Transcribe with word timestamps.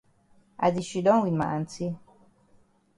I 0.65 0.67
di 0.75 0.81
shidon 0.89 1.21
wit 1.23 1.35
ma 1.37 1.45
aunty. 1.55 1.87